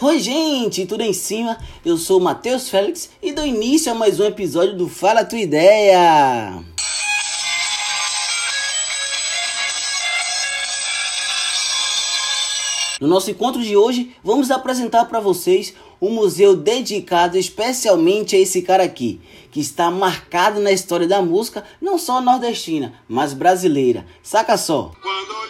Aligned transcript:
Oi, 0.00 0.18
gente, 0.18 0.86
tudo 0.86 1.02
em 1.02 1.12
cima? 1.12 1.58
Eu 1.84 1.96
sou 1.96 2.18
o 2.18 2.22
Matheus 2.22 2.68
Félix 2.68 3.10
e 3.22 3.32
dou 3.32 3.46
início 3.46 3.92
a 3.92 3.94
mais 3.94 4.18
um 4.18 4.24
episódio 4.24 4.76
do 4.76 4.88
Fala 4.88 5.24
Tua 5.24 5.38
Ideia. 5.38 6.62
No 13.00 13.06
nosso 13.06 13.30
encontro 13.30 13.62
de 13.62 13.76
hoje, 13.76 14.14
vamos 14.24 14.50
apresentar 14.50 15.04
para 15.04 15.20
vocês 15.20 15.74
um 16.00 16.10
museu 16.10 16.56
dedicado 16.56 17.36
especialmente 17.36 18.34
a 18.34 18.38
esse 18.38 18.62
cara 18.62 18.82
aqui, 18.82 19.20
que 19.50 19.60
está 19.60 19.90
marcado 19.90 20.60
na 20.60 20.72
história 20.72 21.06
da 21.06 21.20
música, 21.22 21.64
não 21.80 21.98
só 21.98 22.20
nordestina, 22.20 22.94
mas 23.08 23.32
brasileira. 23.32 24.06
Saca 24.22 24.56
só. 24.56 24.92
Quando 25.00 25.41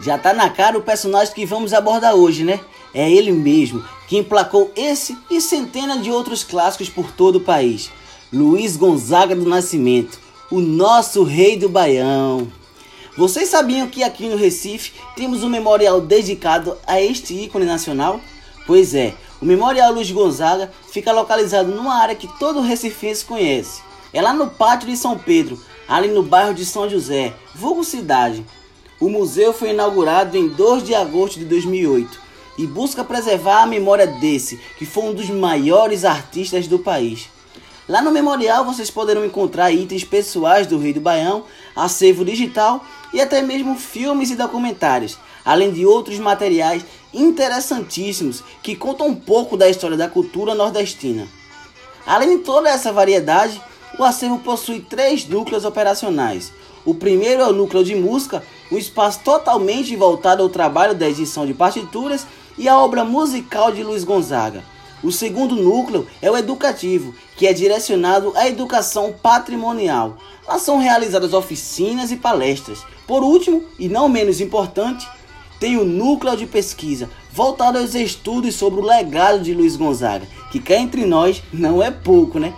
Já 0.00 0.16
tá 0.16 0.32
na 0.32 0.48
cara 0.48 0.78
o 0.78 0.82
personagem 0.82 1.34
que 1.34 1.44
vamos 1.44 1.72
abordar 1.72 2.14
hoje, 2.14 2.44
né? 2.44 2.60
É 2.94 3.10
ele 3.10 3.32
mesmo, 3.32 3.84
que 4.06 4.16
emplacou 4.16 4.72
esse 4.76 5.16
e 5.30 5.40
centenas 5.40 6.02
de 6.02 6.10
outros 6.10 6.44
clássicos 6.44 6.88
por 6.88 7.10
todo 7.12 7.36
o 7.36 7.40
país. 7.40 7.90
Luiz 8.32 8.76
Gonzaga 8.76 9.34
do 9.34 9.48
Nascimento, 9.48 10.18
o 10.50 10.60
nosso 10.60 11.22
rei 11.24 11.56
do 11.56 11.68
Baião. 11.68 12.50
Vocês 13.16 13.48
sabiam 13.48 13.88
que 13.88 14.04
aqui 14.04 14.28
no 14.28 14.36
Recife 14.36 14.92
temos 15.16 15.42
um 15.42 15.48
memorial 15.48 16.00
dedicado 16.00 16.78
a 16.86 17.00
este 17.00 17.34
ícone 17.34 17.64
nacional? 17.64 18.20
Pois 18.66 18.94
é, 18.94 19.14
o 19.40 19.44
Memorial 19.44 19.92
Luiz 19.92 20.10
Gonzaga 20.10 20.70
fica 20.92 21.10
localizado 21.10 21.70
numa 21.70 21.94
área 21.94 22.14
que 22.14 22.28
todo 22.38 22.60
recifense 22.60 23.24
conhece. 23.24 23.82
É 24.12 24.22
lá 24.22 24.32
no 24.32 24.48
pátio 24.48 24.88
de 24.88 24.96
São 24.96 25.18
Pedro, 25.18 25.60
ali 25.88 26.08
no 26.08 26.22
bairro 26.22 26.54
de 26.54 26.64
São 26.64 26.88
José, 26.88 27.34
vulgo 27.54 27.82
cidade. 27.82 28.44
O 29.00 29.08
museu 29.08 29.52
foi 29.52 29.70
inaugurado 29.70 30.36
em 30.36 30.48
2 30.48 30.82
de 30.82 30.94
agosto 30.94 31.38
de 31.38 31.44
2008 31.44 32.20
e 32.58 32.66
busca 32.66 33.04
preservar 33.04 33.62
a 33.62 33.66
memória 33.66 34.06
desse, 34.06 34.58
que 34.76 34.84
foi 34.84 35.04
um 35.04 35.14
dos 35.14 35.30
maiores 35.30 36.04
artistas 36.04 36.66
do 36.66 36.80
país. 36.80 37.28
Lá 37.88 38.02
no 38.02 38.10
memorial 38.10 38.64
vocês 38.64 38.90
poderão 38.90 39.24
encontrar 39.24 39.70
itens 39.70 40.02
pessoais 40.02 40.66
do 40.66 40.78
Rei 40.78 40.92
do 40.92 41.00
Baião, 41.00 41.44
acervo 41.76 42.24
digital 42.24 42.84
e 43.14 43.20
até 43.20 43.40
mesmo 43.40 43.76
filmes 43.76 44.30
e 44.30 44.36
documentários, 44.36 45.16
além 45.44 45.72
de 45.72 45.86
outros 45.86 46.18
materiais 46.18 46.84
interessantíssimos 47.14 48.42
que 48.62 48.74
contam 48.74 49.06
um 49.06 49.14
pouco 49.14 49.56
da 49.56 49.70
história 49.70 49.96
da 49.96 50.08
cultura 50.08 50.54
nordestina. 50.54 51.28
Além 52.04 52.36
de 52.36 52.42
toda 52.42 52.68
essa 52.68 52.92
variedade, 52.92 53.62
o 53.96 54.04
acervo 54.04 54.40
possui 54.40 54.80
três 54.80 55.26
núcleos 55.26 55.64
operacionais. 55.64 56.52
O 56.84 56.94
primeiro 56.94 57.42
é 57.42 57.46
o 57.46 57.52
núcleo 57.52 57.84
de 57.84 57.94
música, 57.94 58.42
um 58.70 58.76
espaço 58.76 59.20
totalmente 59.24 59.94
voltado 59.96 60.42
ao 60.42 60.48
trabalho 60.48 60.94
da 60.94 61.08
edição 61.08 61.46
de 61.46 61.54
partituras 61.54 62.26
e 62.56 62.68
a 62.68 62.78
obra 62.78 63.04
musical 63.04 63.72
de 63.72 63.82
Luiz 63.82 64.04
Gonzaga. 64.04 64.62
O 65.02 65.12
segundo 65.12 65.54
núcleo 65.54 66.06
é 66.20 66.30
o 66.30 66.36
educativo, 66.36 67.14
que 67.36 67.46
é 67.46 67.52
direcionado 67.52 68.32
à 68.34 68.48
educação 68.48 69.12
patrimonial. 69.12 70.16
Lá 70.46 70.58
são 70.58 70.78
realizadas 70.78 71.32
oficinas 71.32 72.10
e 72.10 72.16
palestras. 72.16 72.80
Por 73.06 73.22
último, 73.22 73.62
e 73.78 73.88
não 73.88 74.08
menos 74.08 74.40
importante, 74.40 75.08
tem 75.60 75.76
o 75.76 75.84
núcleo 75.84 76.36
de 76.36 76.46
pesquisa, 76.46 77.08
voltado 77.32 77.78
aos 77.78 77.94
estudos 77.94 78.54
sobre 78.54 78.80
o 78.80 78.84
legado 78.84 79.40
de 79.40 79.54
Luiz 79.54 79.76
Gonzaga, 79.76 80.26
que 80.50 80.60
cá 80.60 80.74
entre 80.74 81.04
nós 81.04 81.42
não 81.52 81.82
é 81.82 81.90
pouco, 81.90 82.38
né? 82.38 82.52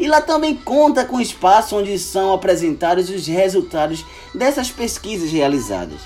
E 0.00 0.08
lá 0.08 0.22
também 0.22 0.56
conta 0.56 1.04
com 1.04 1.20
espaço 1.20 1.76
onde 1.76 1.98
são 1.98 2.32
apresentados 2.32 3.10
os 3.10 3.26
resultados 3.26 4.02
dessas 4.34 4.70
pesquisas 4.70 5.30
realizadas. 5.30 6.00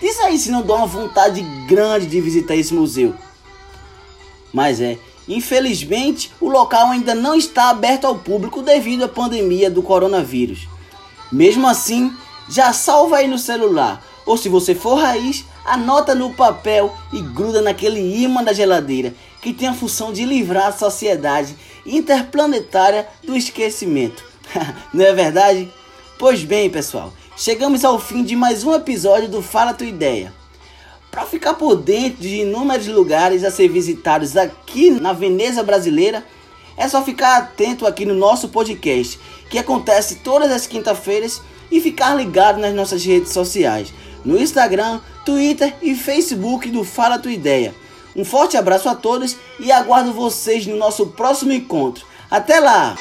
Diz 0.00 0.18
aí 0.20 0.38
se 0.38 0.50
não 0.50 0.62
dá 0.62 0.74
uma 0.76 0.86
vontade 0.86 1.42
grande 1.68 2.06
de 2.06 2.22
visitar 2.22 2.56
esse 2.56 2.72
museu. 2.72 3.14
Mas 4.50 4.80
é, 4.80 4.98
infelizmente 5.28 6.32
o 6.40 6.48
local 6.48 6.86
ainda 6.86 7.14
não 7.14 7.34
está 7.34 7.68
aberto 7.68 8.06
ao 8.06 8.16
público 8.16 8.62
devido 8.62 9.04
à 9.04 9.08
pandemia 9.08 9.70
do 9.70 9.82
coronavírus. 9.82 10.66
Mesmo 11.30 11.68
assim, 11.68 12.16
já 12.48 12.72
salva 12.72 13.18
aí 13.18 13.28
no 13.28 13.38
celular, 13.38 14.02
ou 14.24 14.38
se 14.38 14.48
você 14.48 14.74
for 14.74 14.94
raiz, 14.94 15.44
anota 15.66 16.14
no 16.14 16.32
papel 16.32 16.94
e 17.12 17.20
gruda 17.20 17.60
naquele 17.60 18.00
imã 18.22 18.42
da 18.42 18.54
geladeira, 18.54 19.14
que 19.44 19.52
tem 19.52 19.68
a 19.68 19.74
função 19.74 20.10
de 20.10 20.24
livrar 20.24 20.68
a 20.68 20.72
sociedade 20.72 21.54
interplanetária 21.84 23.06
do 23.22 23.36
esquecimento. 23.36 24.24
não 24.90 25.04
é 25.04 25.12
verdade? 25.12 25.70
Pois 26.18 26.42
bem, 26.42 26.70
pessoal, 26.70 27.12
chegamos 27.36 27.84
ao 27.84 28.00
fim 28.00 28.24
de 28.24 28.34
mais 28.34 28.64
um 28.64 28.74
episódio 28.74 29.28
do 29.28 29.42
Fala 29.42 29.74
Tua 29.74 29.86
Ideia. 29.86 30.32
Para 31.10 31.26
ficar 31.26 31.52
por 31.54 31.76
dentro 31.76 32.22
de 32.22 32.36
inúmeros 32.36 32.86
lugares 32.86 33.44
a 33.44 33.50
ser 33.50 33.68
visitados 33.68 34.34
aqui 34.34 34.90
na 34.90 35.12
Veneza 35.12 35.62
brasileira, 35.62 36.24
é 36.74 36.88
só 36.88 37.04
ficar 37.04 37.36
atento 37.36 37.86
aqui 37.86 38.06
no 38.06 38.14
nosso 38.14 38.48
podcast, 38.48 39.20
que 39.50 39.58
acontece 39.58 40.16
todas 40.24 40.50
as 40.50 40.66
quinta-feiras, 40.66 41.42
e 41.70 41.82
ficar 41.82 42.14
ligado 42.14 42.60
nas 42.60 42.74
nossas 42.74 43.04
redes 43.04 43.32
sociais, 43.32 43.92
no 44.24 44.38
Instagram, 44.38 45.00
Twitter 45.22 45.74
e 45.82 45.94
Facebook 45.94 46.70
do 46.70 46.82
Fala 46.82 47.18
Tua 47.18 47.32
Ideia. 47.32 47.74
Um 48.16 48.24
forte 48.24 48.56
abraço 48.56 48.88
a 48.88 48.94
todos 48.94 49.36
e 49.58 49.72
aguardo 49.72 50.12
vocês 50.12 50.66
no 50.66 50.76
nosso 50.76 51.06
próximo 51.08 51.52
encontro. 51.52 52.06
Até 52.30 52.60
lá! 52.60 52.96